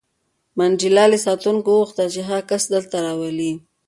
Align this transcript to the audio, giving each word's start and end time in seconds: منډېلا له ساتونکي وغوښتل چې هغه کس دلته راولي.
منډېلا 0.57 1.05
له 1.11 1.17
ساتونکي 1.25 1.67
وغوښتل 1.71 2.07
چې 2.15 2.21
هغه 2.29 2.41
کس 2.49 2.63
دلته 2.73 2.95
راولي. 3.05 3.51